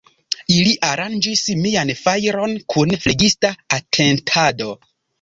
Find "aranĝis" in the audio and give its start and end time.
0.87-1.43